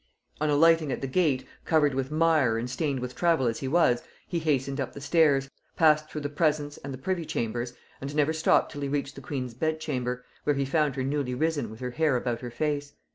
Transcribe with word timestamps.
On 0.39 0.49
alighting 0.49 0.91
at 0.91 1.01
the 1.01 1.05
gate, 1.05 1.45
covered 1.63 1.93
with 1.93 2.09
mire 2.09 2.57
and 2.57 2.67
stained 2.67 3.01
with 3.01 3.13
travel 3.15 3.45
as 3.45 3.59
he 3.59 3.67
was, 3.67 4.01
he 4.27 4.39
hastened 4.39 4.81
up 4.81 4.99
stairs, 4.99 5.47
passed 5.75 6.09
through 6.09 6.21
the 6.21 6.27
presence 6.27 6.77
and 6.77 6.91
the 6.91 6.97
privy 6.97 7.23
chambers, 7.23 7.73
and 8.01 8.15
never 8.15 8.33
stopped 8.33 8.71
till 8.71 8.81
he 8.81 8.87
reached 8.89 9.13
the 9.13 9.21
queen's 9.21 9.53
bed 9.53 9.79
chamber, 9.79 10.25
where 10.43 10.55
he 10.55 10.65
found 10.65 10.95
her 10.95 11.03
newly 11.03 11.35
risen 11.35 11.69
with 11.69 11.81
her 11.81 11.91
hair 11.91 12.15
about 12.17 12.41
her 12.41 12.49
face. 12.49 12.93